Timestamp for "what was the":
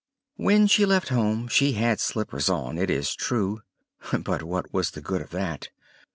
4.41-5.01